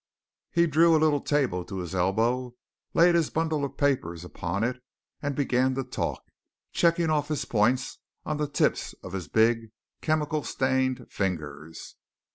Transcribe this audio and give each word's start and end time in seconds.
He 0.49 0.65
drew 0.65 0.95
a 0.95 0.97
little 0.97 1.21
table 1.21 1.63
to 1.63 1.77
his 1.77 1.93
elbow, 1.93 2.55
laid 2.95 3.13
his 3.13 3.29
bundle 3.29 3.63
of 3.63 3.77
papers 3.77 4.25
upon 4.25 4.63
it, 4.63 4.81
and 5.21 5.35
began 5.35 5.75
to 5.75 5.83
talk, 5.83 6.23
checking 6.71 7.11
off 7.11 7.27
his 7.27 7.45
points 7.45 7.99
on 8.25 8.37
the 8.37 8.47
tips 8.49 8.93
of 9.03 9.13
his 9.13 9.27
big, 9.27 9.69
chemical 10.01 10.41
stained 10.41 11.05
fingers. 11.11 11.97